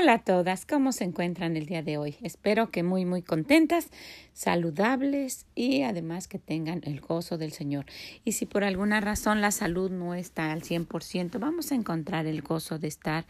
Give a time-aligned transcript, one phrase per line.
[0.00, 2.16] Hola a todas, ¿cómo se encuentran el día de hoy?
[2.22, 3.90] Espero que muy muy contentas,
[4.32, 7.86] saludables y además que tengan el gozo del Señor.
[8.24, 12.42] Y si por alguna razón la salud no está al 100%, vamos a encontrar el
[12.42, 13.24] gozo de estar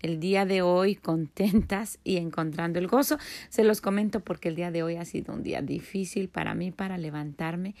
[0.00, 3.18] el día de hoy contentas y encontrando el gozo.
[3.48, 6.72] Se los comento porque el día de hoy ha sido un día difícil para mí
[6.72, 7.74] para levantarme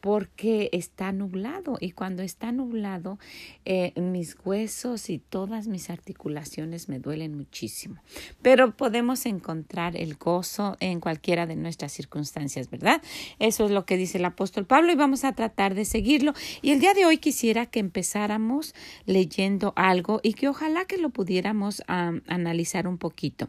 [0.00, 3.18] porque está nublado y cuando está nublado
[3.64, 7.96] eh, mis huesos y todas mis articulaciones me duelen muchísimo.
[8.42, 13.02] Pero podemos encontrar el gozo en cualquiera de nuestras circunstancias, ¿verdad?
[13.38, 16.32] Eso es lo que dice el apóstol Pablo y vamos a tratar de seguirlo.
[16.62, 18.74] Y el día de hoy quisiera que empezáramos
[19.06, 23.48] leyendo algo y que ojalá que lo pudiéramos analizar un poquito.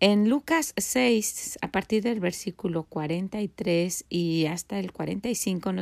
[0.00, 5.81] En Lucas 6, a partir del versículo 43 y hasta el 45 nos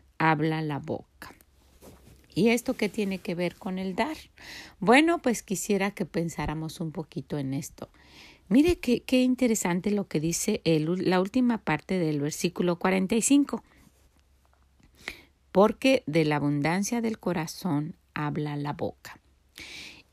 [0.21, 1.33] habla la boca.
[2.35, 4.15] ¿Y esto qué tiene que ver con el dar?
[4.79, 7.89] Bueno, pues quisiera que pensáramos un poquito en esto.
[8.47, 13.63] Mire qué, qué interesante lo que dice el, la última parte del versículo 45.
[15.51, 19.19] Porque de la abundancia del corazón habla la boca.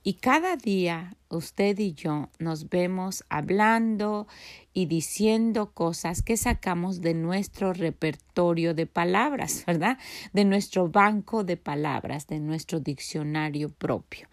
[0.02, 4.26] Y cada día usted y yo nos vemos hablando
[4.72, 9.98] y diciendo cosas que sacamos de nuestro repertorio de palabras, ¿verdad?
[10.32, 14.28] De nuestro banco de palabras, de nuestro diccionario propio.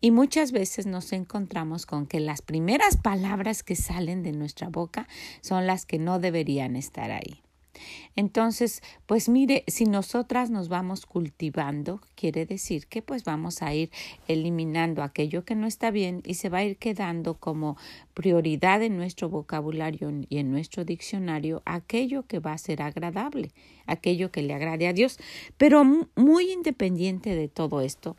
[0.00, 5.08] Y muchas veces nos encontramos con que las primeras palabras que salen de nuestra boca
[5.40, 7.45] son las que no deberían estar ahí.
[8.14, 13.90] Entonces, pues mire, si nosotras nos vamos cultivando, quiere decir que pues vamos a ir
[14.28, 17.76] eliminando aquello que no está bien y se va a ir quedando como
[18.14, 23.52] prioridad en nuestro vocabulario y en nuestro diccionario aquello que va a ser agradable,
[23.86, 25.18] aquello que le agrade a Dios.
[25.56, 25.84] Pero
[26.16, 28.16] muy independiente de todo esto,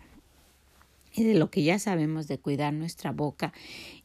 [1.17, 3.51] y de lo que ya sabemos de cuidar nuestra boca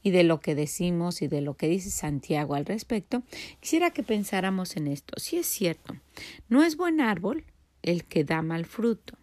[0.03, 3.23] y de lo que decimos y de lo que dice Santiago al respecto,
[3.61, 5.13] quisiera que pensáramos en esto.
[5.19, 5.95] Si es cierto,
[6.49, 7.45] no es buen árbol
[7.83, 9.19] el que da mal fruto,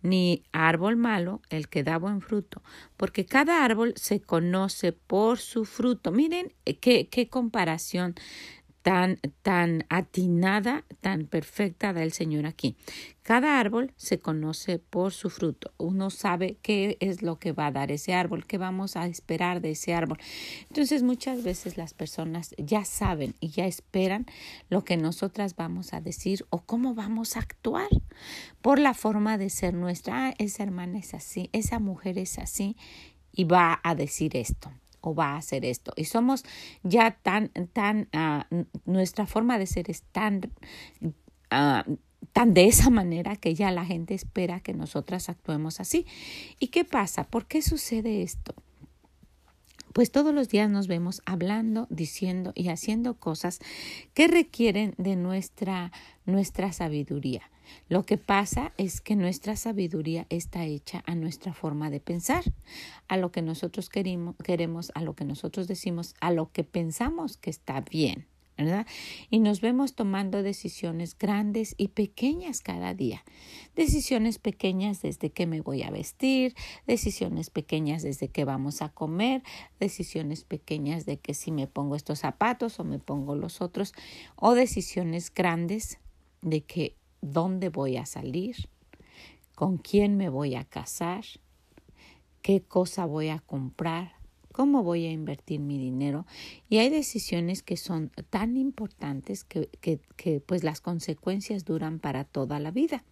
[0.00, 2.62] ni árbol malo el que da buen fruto,
[2.96, 6.12] porque cada árbol se conoce por su fruto.
[6.12, 8.14] Miren eh, qué, qué comparación
[8.84, 12.76] tan, tan atinada, tan perfecta da el Señor aquí.
[13.22, 15.72] Cada árbol se conoce por su fruto.
[15.78, 19.62] Uno sabe qué es lo que va a dar ese árbol, qué vamos a esperar
[19.62, 20.18] de ese árbol.
[20.68, 24.26] Entonces muchas veces las personas ya saben y ya esperan
[24.68, 27.88] lo que nosotras vamos a decir o cómo vamos a actuar
[28.60, 30.28] por la forma de ser nuestra.
[30.28, 32.76] Ah, esa hermana es así, esa mujer es así
[33.32, 34.70] y va a decir esto
[35.04, 35.92] o va a hacer esto.
[35.96, 36.44] Y somos
[36.82, 38.46] ya tan, tan, ah,
[38.84, 40.40] nuestra forma de ser es tan,
[41.52, 41.96] uh,
[42.32, 46.06] tan de esa manera que ya la gente espera que nosotras actuemos así.
[46.58, 47.24] ¿Y qué pasa?
[47.24, 48.54] ¿Por qué sucede esto?
[49.94, 53.60] Pues todos los días nos vemos hablando, diciendo y haciendo cosas
[54.12, 55.92] que requieren de nuestra,
[56.26, 57.42] nuestra sabiduría.
[57.88, 62.42] Lo que pasa es que nuestra sabiduría está hecha a nuestra forma de pensar,
[63.06, 67.36] a lo que nosotros queremos, queremos a lo que nosotros decimos, a lo que pensamos
[67.36, 68.26] que está bien.
[69.30, 73.24] Y nos vemos tomando decisiones grandes y pequeñas cada día.
[73.74, 76.54] Decisiones pequeñas desde qué me voy a vestir,
[76.86, 79.42] decisiones pequeñas desde qué vamos a comer,
[79.80, 83.92] decisiones pequeñas de que si me pongo estos zapatos o me pongo los otros,
[84.36, 85.98] o decisiones grandes
[86.40, 88.68] de que dónde voy a salir,
[89.54, 91.24] con quién me voy a casar,
[92.42, 94.13] qué cosa voy a comprar,
[94.54, 96.26] cómo voy a invertir mi dinero.
[96.68, 102.60] Y hay decisiones que son tan importantes que, que, pues las consecuencias duran para toda
[102.60, 103.02] la vida.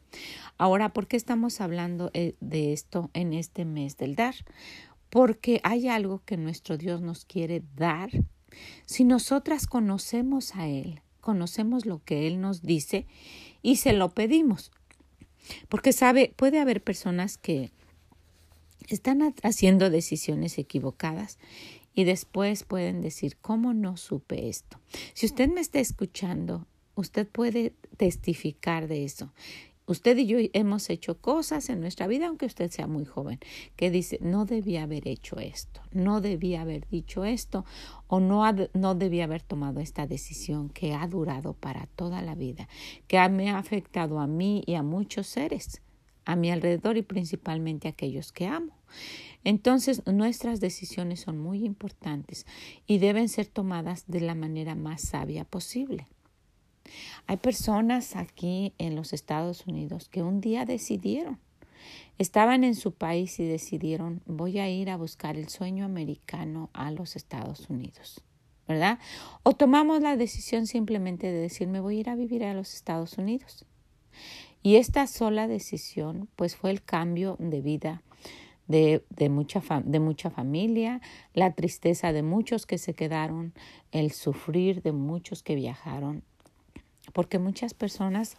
[0.57, 4.37] Ahora, ¿por qué estamos hablando eh, de esto en este mes del dar?
[5.11, 8.11] Porque hay algo que nuestro Dios nos quiere dar.
[8.87, 13.09] Si nosotras conocemos a Él, conocemos lo que Él nos dice
[13.63, 14.71] y se lo pedimos.
[15.69, 17.73] Porque sabe, puede haber personas que
[18.95, 21.39] están haciendo decisiones equivocadas
[21.95, 24.79] y después pueden decir, ¿cómo no supe esto?
[25.15, 29.33] Si usted me está escuchando, usted puede testificar de eso.
[29.85, 33.41] Usted y yo hemos hecho cosas en nuestra vida, aunque usted sea muy joven,
[33.75, 37.65] que dice, no debía haber hecho esto, no debía haber dicho esto,
[38.07, 38.45] o no,
[38.75, 42.69] no debía haber tomado esta decisión que ha durado para toda la vida,
[43.09, 45.83] que me ha afectado a mí y a muchos seres
[46.25, 48.77] a mi alrededor y principalmente a aquellos que amo.
[49.45, 52.47] Entonces, nuestras decisiones son muy importantes
[52.87, 56.07] y deben ser tomadas de la manera más sabia posible.
[57.27, 61.39] Hay personas aquí en los Estados Unidos que un día decidieron,
[62.19, 66.91] estaban en su país y decidieron, voy a ir a buscar el sueño americano a
[66.91, 68.23] los Estados Unidos.
[68.69, 69.01] ¿Verdad?
[69.43, 72.75] O tomamos la decisión simplemente de decir, me voy a ir a vivir a los
[72.75, 73.67] Estados Unidos.
[74.63, 78.03] Y esta sola decisión, pues fue el cambio de vida
[78.69, 81.01] de, de, mucha de mucha familia,
[81.35, 83.53] la tristeza de muchos que se quedaron,
[83.91, 86.23] el sufrir de muchos que viajaron,
[87.13, 88.37] porque muchas personas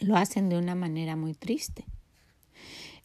[0.00, 1.84] lo hacen de una manera muy triste.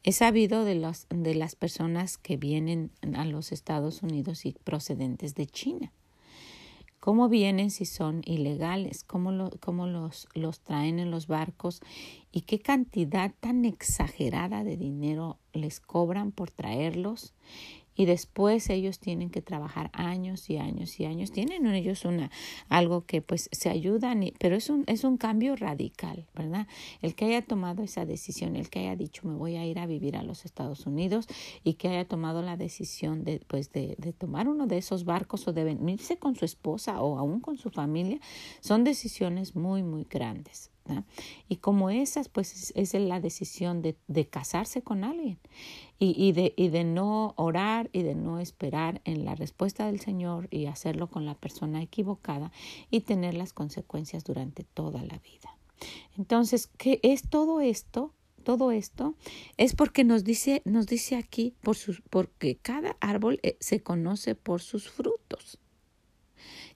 [0.03, 5.35] He sabido de, los, de las personas que vienen a los Estados Unidos y procedentes
[5.35, 5.91] de China.
[6.99, 9.05] ¿Cómo vienen si son ilegales?
[9.05, 11.81] ¿Cómo, lo, cómo los, los traen en los barcos?
[12.31, 17.33] ¿Y qué cantidad tan exagerada de dinero les cobran por traerlos?
[17.99, 21.33] Y después ellos tienen que trabajar años y años y años.
[21.33, 22.31] Tienen ellos una
[22.69, 26.65] algo que pues se ayudan, pero es un, es un cambio radical, ¿verdad?
[27.01, 29.85] El que haya tomado esa decisión, el que haya dicho me voy a ir a
[29.85, 31.27] vivir a los Estados Unidos
[31.65, 35.45] y que haya tomado la decisión de pues de, de tomar uno de esos barcos
[35.49, 38.21] o de venirse con su esposa o aún con su familia,
[38.61, 40.71] son decisiones muy, muy grandes.
[41.47, 43.95] Y como esas, pues es, la decisión de,
[44.29, 45.39] casarse con alguien
[45.97, 49.99] y, y, de, y de no orar y de no esperar en la respuesta del
[49.99, 52.51] Señor y hacerlo con la persona equivocada
[52.89, 55.57] y tener las consecuencias durante toda la vida.
[56.17, 58.13] Entonces, ¿qué es todo esto?
[58.43, 59.15] Todo esto
[59.57, 64.33] es porque nos dice, nos dice aquí, por sus, porque cada árbol eh, se conoce
[64.33, 65.59] por sus frutos.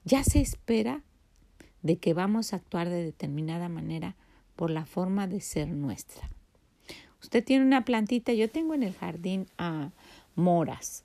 [0.04, 1.02] Ya se espera
[1.84, 4.16] de que vamos a actuar de determinada manera
[4.56, 6.30] por la forma de ser nuestra.
[7.22, 9.90] Usted tiene una plantita, yo tengo en el jardín a
[10.34, 11.04] moras.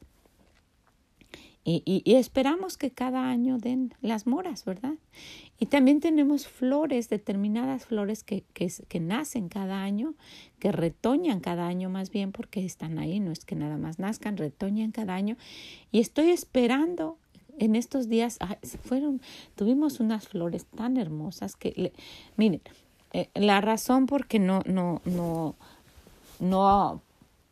[1.65, 4.95] Y, esperamos que cada año den las moras, ¿verdad?
[5.59, 8.43] Y también tenemos flores, determinadas flores que,
[8.99, 10.15] nacen cada año,
[10.57, 14.37] que retoñan cada año más bien porque están ahí, no es que nada más nazcan,
[14.37, 15.37] retoñan cada año.
[15.91, 17.19] Y estoy esperando
[17.59, 18.39] en estos días
[18.83, 19.21] fueron,
[19.55, 21.93] tuvimos unas flores tan hermosas que,
[22.37, 22.61] miren,
[23.13, 25.55] eh, la razón por qué no, no, no,
[26.39, 27.01] no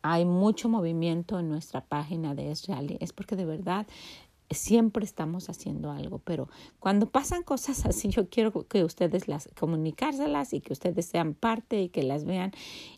[0.02, 3.86] hay mucho movimiento en nuestra página de Israel es porque de verdad
[4.50, 6.48] siempre estamos haciendo algo, pero
[6.80, 11.82] cuando pasan cosas así, yo quiero que ustedes las comunicárselas y que ustedes sean parte
[11.82, 12.52] y que las vean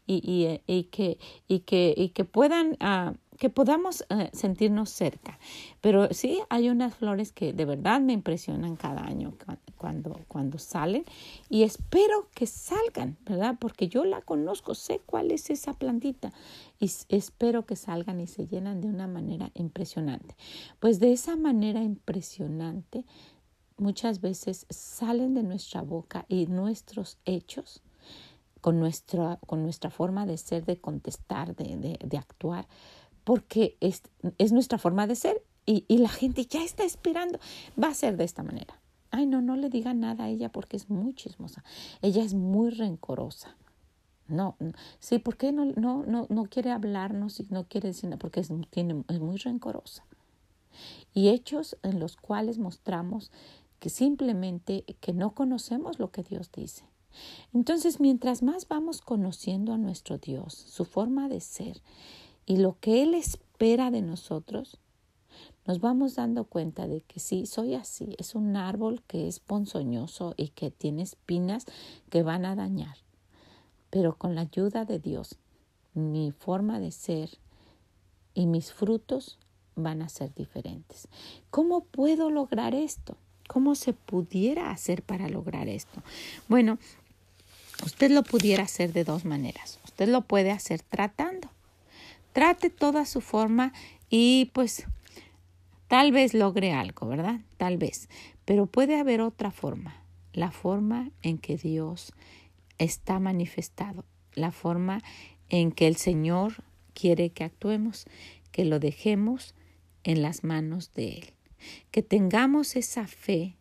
[0.07, 1.19] y, y, y que,
[1.49, 5.39] y, que, y que puedan uh, que podamos eh, sentirnos cerca.
[5.81, 9.33] Pero sí hay unas flores que de verdad me impresionan cada año
[9.79, 11.07] cuando, cuando salen
[11.49, 13.57] y espero que salgan, ¿verdad?
[13.59, 16.35] Porque yo la conozco, sé cuál es esa plantita
[16.79, 20.37] y espero que salgan y se llenan de una manera impresionante.
[20.79, 23.07] Pues de esa manera impresionante
[23.79, 27.83] muchas veces salen de nuestra boca y nuestros hechos
[28.61, 32.69] con nuestra, con nuestra forma de ser, de contestar, de, de, de actuar,
[33.25, 34.03] porque es,
[34.39, 37.39] es nuestra forma de ser y, y, la gente ya está esperando.
[37.83, 38.81] Va a ser de esta manera.
[39.11, 41.63] Ay, no, no le diga nada a ella porque es muy chismosa.
[42.03, 43.57] Ella es muy rencorosa.
[44.31, 44.57] No,
[45.01, 48.19] sí, ¿por qué no, no, no, no quiere hablarnos y no quiere decir nada?
[48.19, 50.05] Porque es, tiene, es muy rencorosa.
[51.13, 53.33] Y hechos en los cuales mostramos
[53.81, 56.85] que simplemente que no conocemos lo que Dios dice.
[57.53, 61.83] Entonces, mientras más vamos conociendo a nuestro Dios, su forma de ser,
[62.51, 64.79] y lo que Él espera de nosotros,
[65.67, 70.35] nos vamos dando cuenta de que sí, soy así, es un árbol que es ponzoñoso
[70.37, 71.65] y que tiene espinas
[72.11, 72.97] que van a dañar.
[73.89, 75.37] Pero con la ayuda de Dios,
[75.95, 77.31] mi forma de ser
[78.35, 79.39] y mis frutos
[79.77, 81.07] van a ser diferentes.
[81.51, 83.17] ¿Cómo puedo lograr esto?
[83.47, 86.03] ¿Cómo se pudiera hacer para lograr esto?
[86.49, 86.81] Bueno,
[87.85, 89.79] usted lo pudiera hacer de dos maneras.
[89.85, 91.30] Usted lo puede hacer tratando
[92.33, 93.73] trate toda su forma
[94.09, 94.87] y pues
[95.89, 97.41] tal vez logre algo, ¿verdad?
[97.57, 98.09] Tal vez.
[98.45, 102.13] Pero puede haber otra forma, la forma en que Dios
[102.79, 105.03] está manifestado la forma
[105.49, 108.07] en que el Señor quiere que actuemos,
[108.53, 109.55] que lo dejemos
[110.05, 111.25] en las manos de Él,
[111.91, 113.57] que tengamos esa fe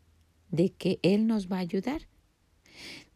[0.49, 2.07] de que Él nos va a ayudar.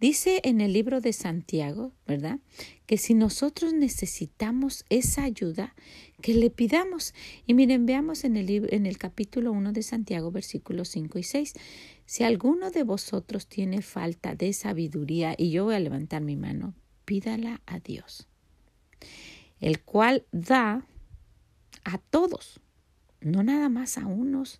[0.04, 2.42] Dice en el libro de Santiago, ¿verdad?
[2.88, 5.76] Que si nosotros necesitamos esa ayuda,
[6.22, 7.14] que le pidamos.
[7.46, 11.54] Y miren, veamos en el, en el capítulo 1 de Santiago, versículos 5 y 6.
[12.06, 16.74] Si alguno de vosotros tiene falta de sabiduría, y yo voy a levantar mi mano,
[17.06, 18.28] pídala a Dios,
[19.62, 20.86] el cual da
[21.86, 22.60] a todos,
[23.22, 24.60] no nada más a unos,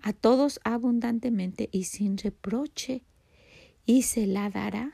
[0.00, 3.02] a todos abundantemente y sin reproche,
[3.88, 4.92] y se la dará.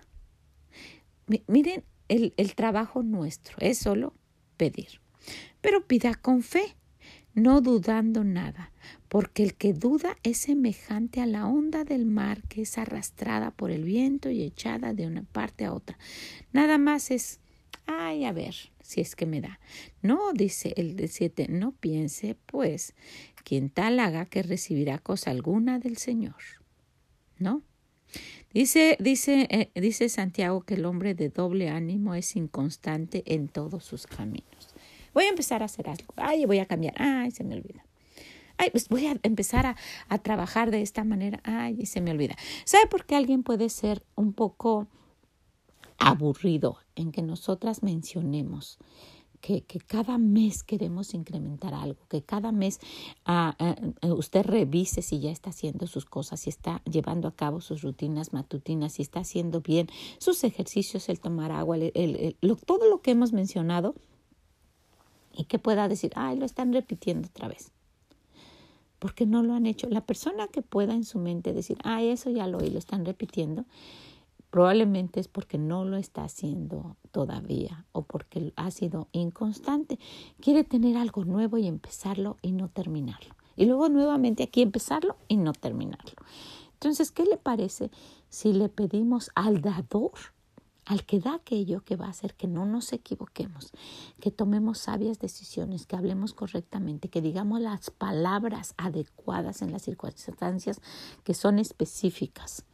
[1.48, 4.14] Miren, el, el trabajo nuestro es solo
[4.56, 5.00] pedir,
[5.60, 6.76] pero pida con fe,
[7.34, 8.70] no dudando nada,
[9.08, 13.72] porque el que duda es semejante a la onda del mar que es arrastrada por
[13.72, 15.98] el viento y echada de una parte a otra.
[16.52, 17.40] Nada más es,
[17.86, 19.58] ay, a ver, si es que me da.
[20.02, 22.94] No, dice el de siete, no piense, pues,
[23.42, 26.36] quien tal haga que recibirá cosa alguna del Señor.
[27.40, 27.64] ¿No?
[28.54, 33.84] Dice, dice, eh, dice Santiago que el hombre de doble ánimo es inconstante en todos
[33.84, 34.68] sus caminos.
[35.12, 36.14] Voy a empezar a hacer algo.
[36.14, 36.94] Ay, voy a cambiar.
[36.96, 37.84] Ay, se me olvida.
[38.56, 39.76] Ay, pues voy a empezar a,
[40.08, 41.40] a trabajar de esta manera.
[41.42, 42.36] Ay, se me olvida.
[42.64, 44.86] ¿Sabe por qué alguien puede ser un poco
[45.98, 48.78] aburrido en que nosotras mencionemos
[49.44, 52.80] que, cada mes queremos incrementar algo, que cada mes
[53.26, 57.32] ah, ah, eh, usted revise si ya está haciendo sus cosas, si está llevando a
[57.32, 62.88] cabo sus rutinas matutinas, si está haciendo bien sus ejercicios, el tomar agua, el, todo
[62.88, 63.94] lo que hemos mencionado
[65.36, 67.70] y que pueda decir, ay, lo están repitiendo otra vez.
[68.98, 69.90] Porque no lo han hecho.
[69.90, 73.04] La persona que pueda en su mente decir, ay, eso ya lo oí, lo están
[73.04, 73.66] repitiendo,
[74.54, 79.98] Probablemente es porque no lo está haciendo todavía o porque ha sido inconstante.
[80.40, 83.34] Quiere tener algo nuevo y empezarlo y no terminarlo.
[83.56, 86.14] Y luego nuevamente aquí empezarlo y no terminarlo.
[86.74, 87.90] Entonces, ¿qué le parece
[88.28, 90.12] si le pedimos al dador,
[90.84, 93.72] al que da aquello que va a hacer que no nos equivoquemos,
[94.20, 100.80] que tomemos sabias decisiones, que hablemos correctamente, que digamos las palabras adecuadas en las circunstancias
[101.24, 102.64] que son específicas?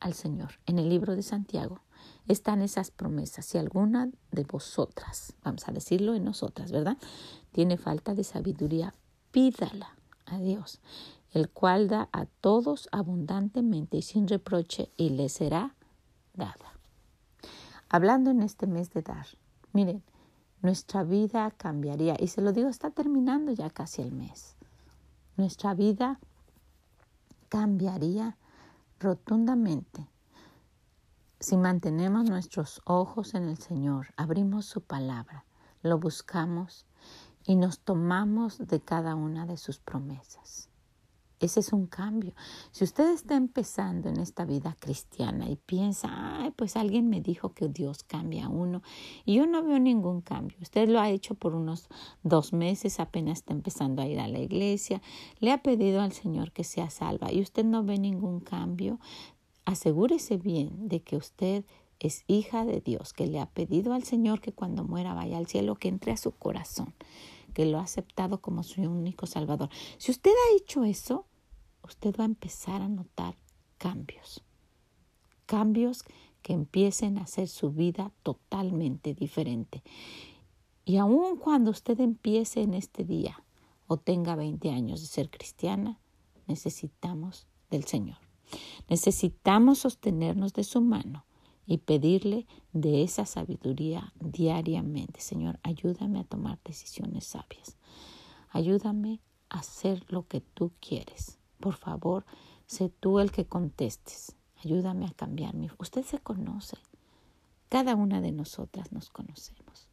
[0.00, 0.54] Al Señor.
[0.66, 1.80] En el libro de Santiago
[2.26, 3.44] están esas promesas.
[3.44, 6.96] Si alguna de vosotras, vamos a decirlo en nosotras, ¿verdad?
[7.52, 8.94] Tiene falta de sabiduría,
[9.30, 9.94] pídala
[10.26, 10.80] a Dios,
[11.32, 15.74] el cual da a todos abundantemente y sin reproche y le será
[16.34, 16.74] dada.
[17.88, 19.26] Hablando en este mes de dar,
[19.72, 20.02] miren,
[20.62, 22.16] nuestra vida cambiaría.
[22.18, 24.56] Y se lo digo, está terminando ya casi el mes.
[25.36, 26.20] Nuestra vida
[27.48, 28.36] cambiaría
[29.00, 30.08] rotundamente.
[31.40, 35.46] Si mantenemos nuestros ojos en el Señor, abrimos su palabra,
[35.82, 36.86] lo buscamos
[37.44, 40.69] y nos tomamos de cada una de sus promesas.
[41.40, 42.34] Ese es un cambio.
[42.70, 46.08] Si usted está empezando en esta vida cristiana y piensa,
[46.42, 48.82] ay, pues alguien me dijo que Dios cambia a uno
[49.24, 50.58] y yo no veo ningún cambio.
[50.60, 51.88] Usted lo ha hecho por unos
[52.22, 55.00] dos meses, apenas está empezando a ir a la iglesia,
[55.38, 59.00] le ha pedido al Señor que sea salva y usted no ve ningún cambio,
[59.64, 61.64] asegúrese bien de que usted
[62.00, 65.46] es hija de Dios, que le ha pedido al Señor que cuando muera vaya al
[65.46, 66.92] cielo, que entre a su corazón,
[67.54, 69.70] que lo ha aceptado como su único Salvador.
[69.98, 71.26] Si usted ha hecho eso,
[71.82, 73.36] usted va a empezar a notar
[73.78, 74.42] cambios.
[75.46, 76.04] Cambios
[76.42, 79.82] que empiecen a hacer su vida totalmente diferente.
[80.84, 83.44] Y aun cuando usted empiece en este día
[83.86, 86.00] o tenga 20 años de ser cristiana,
[86.46, 88.18] necesitamos del Señor.
[88.88, 91.24] Necesitamos sostenernos de su mano
[91.66, 95.20] y pedirle de esa sabiduría diariamente.
[95.20, 97.76] Señor, ayúdame a tomar decisiones sabias.
[98.50, 101.39] Ayúdame a hacer lo que tú quieres.
[101.60, 102.24] Por favor,
[102.66, 104.34] sé tú el que contestes.
[104.64, 105.70] Ayúdame a cambiarme.
[105.78, 106.76] Usted se conoce.
[107.68, 109.88] Cada una de nosotras nos conocemos.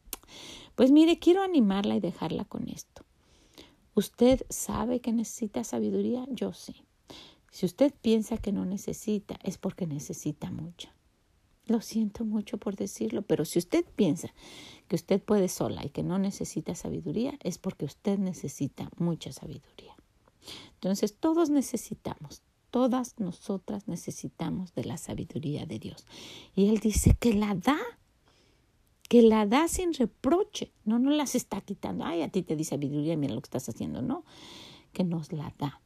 [0.76, 3.04] Pues mire, quiero animarla y dejarla con esto.
[3.96, 6.26] ¿Usted sabe que necesita sabiduría?
[6.30, 6.84] Yo sí.
[7.52, 10.94] Si usted piensa que no necesita, es porque necesita mucha.
[11.66, 14.30] Lo siento mucho por decirlo, pero si usted piensa
[14.88, 19.97] que usted puede sola y que no necesita sabiduría, es porque usted necesita mucha sabiduría.
[20.76, 26.06] Entonces todos necesitamos, todas nosotras necesitamos de la sabiduría de Dios.
[26.56, 27.80] Y Él dice que la da,
[29.10, 32.06] que la da sin reproche, no nos las está quitando.
[32.06, 34.24] Ay, a ti te di sabiduría mira lo que estás haciendo, no,
[34.94, 35.82] que nos la da.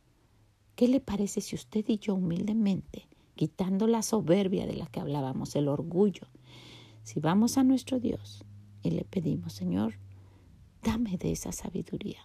[0.76, 5.56] ¿Qué le parece si usted y yo humildemente, quitando la soberbia de la que hablábamos,
[5.56, 6.28] el orgullo,
[7.04, 8.46] Si vamos a nuestro Dios
[8.84, 9.96] y le pedimos, Señor,
[10.84, 12.20] dame de esa sabiduría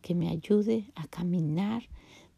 [0.00, 1.88] que me ayude a caminar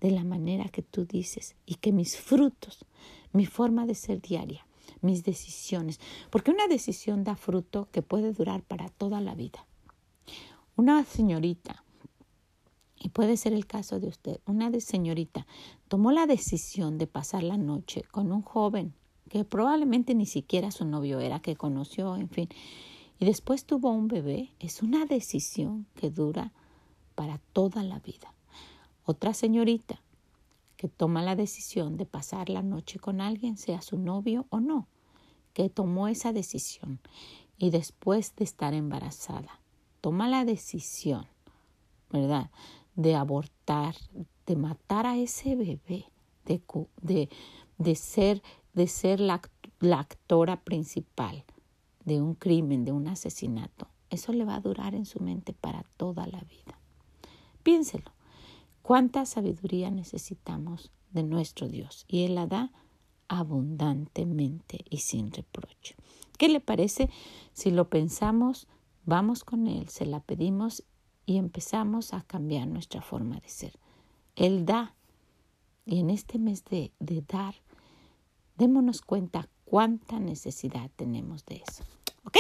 [0.01, 2.85] de la manera que tú dices y que mis frutos,
[3.33, 4.67] mi forma de ser diaria,
[5.01, 6.01] mis decisiones,
[6.31, 9.65] porque una decisión da fruto que puede durar para toda la vida.
[10.77, 11.85] Una señorita,
[12.99, 15.47] y puede ser el caso de usted, una señorita
[15.89, 18.95] tomó la decisión de pasar la noche con un joven
[19.29, 22.49] que probablemente ni siquiera su novio era, que conoció, en fin,
[23.19, 26.53] y después tuvo un bebé, es una decisión que dura
[27.15, 28.35] para toda la vida.
[29.05, 30.01] Otra señorita
[30.77, 34.89] que toma la decisión de pasar la noche con alguien, sea su novio o no,
[35.53, 37.01] que tomó esa decisión
[37.59, 39.61] y después de estar embarazada,
[40.01, 41.27] toma la decisión,
[42.11, 42.51] ¿verdad?,
[42.95, 43.95] de abortar,
[44.47, 46.07] de matar a ese bebé,
[46.45, 46.61] de,
[47.01, 47.29] de,
[47.79, 48.43] de ser,
[48.75, 49.41] de ser la,
[49.81, 51.45] la actora principal
[52.05, 53.89] de un crimen, de un asesinato.
[54.11, 56.79] Eso le va a durar en su mente para toda la vida.
[57.63, 58.13] Piénselo.
[58.83, 62.05] ¿Cuánta sabiduría necesitamos de nuestro Dios?
[62.09, 62.73] Y Él la da
[63.29, 65.95] abundantemente y sin reproche.
[66.37, 67.09] ¿Qué le parece
[67.53, 68.67] si lo pensamos,
[69.05, 70.83] vamos con Él, se la pedimos
[71.25, 73.79] y empezamos a cambiar nuestra forma de ser?
[74.35, 74.95] Él da.
[75.85, 77.55] Y en este mes de, de dar,
[78.57, 81.85] démonos cuenta cuánta necesidad tenemos de eso.
[82.25, 82.39] Ok,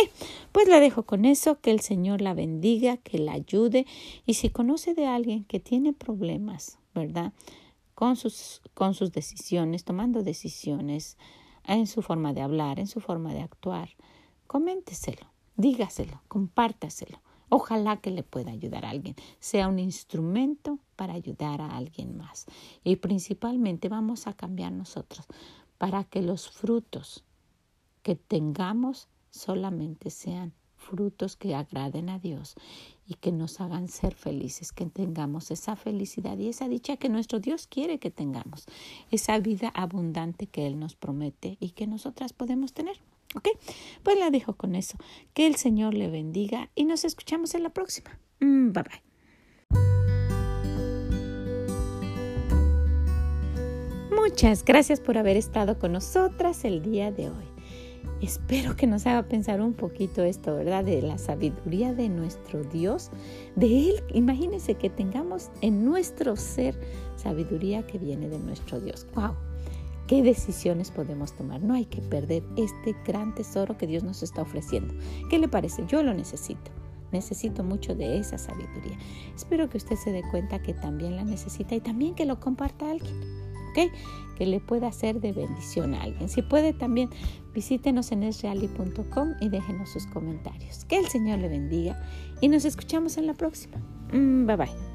[0.53, 3.85] pues la dejo con eso, que el Señor la bendiga, que la ayude
[4.27, 7.33] y si conoce de alguien que tiene problemas, ¿verdad?
[7.95, 11.19] Con sus, con sus decisiones, tomando decisiones
[11.65, 13.91] en su forma de hablar, en su forma de actuar,
[14.47, 17.21] coménteselo, dígaselo, compártaselo.
[17.49, 22.47] Ojalá que le pueda ayudar a alguien, sea un instrumento para ayudar a alguien más.
[22.83, 25.27] Y principalmente vamos a cambiar nosotros
[25.77, 27.25] para que los frutos
[28.03, 32.55] que tengamos solamente sean frutos que agraden a Dios
[33.07, 37.41] y que nos hagan ser felices, que tengamos esa felicidad y esa dicha que nuestro
[37.41, 38.67] Dios quiere que tengamos,
[39.11, 43.01] esa vida abundante que Él nos promete y que nosotras podemos tener.
[43.35, 43.49] ¿Ok?
[44.03, 44.99] Pues la dejo con eso.
[45.33, 48.19] Que el Señor le bendiga y nos escuchamos en la próxima.
[48.41, 49.03] Mm, bye bye.
[54.15, 57.52] Muchas gracias por haber estado con nosotras el día de hoy.
[58.23, 60.85] Espero que nos haga pensar un poquito esto, ¿verdad?
[60.85, 63.11] De la sabiduría de nuestro Dios,
[63.57, 64.05] de Él.
[64.15, 66.79] Imagínense que tengamos en nuestro ser
[67.17, 69.09] sabiduría que viene de nuestro Dios.
[69.17, 69.35] ¡Wow!
[70.07, 71.63] ¿Qué decisiones podemos tomar?
[71.63, 74.95] No hay que perder este gran tesoro que Dios nos está ofreciendo.
[75.29, 75.85] ¿Qué le parece?
[75.89, 76.71] Yo lo necesito.
[77.11, 78.99] Necesito mucho de esa sabiduría.
[79.35, 82.89] Espero que usted se dé cuenta que también la necesita y también que lo comparta
[82.89, 83.42] alguien.
[83.73, 86.29] Que le pueda ser de bendición a alguien.
[86.29, 87.11] Si puede también
[87.55, 90.85] Visítenos en esreali.com y déjenos sus comentarios.
[90.87, 92.01] Que el Señor le bendiga
[92.41, 93.79] y nos escuchamos en la próxima.
[94.13, 94.92] Mm, bye bye.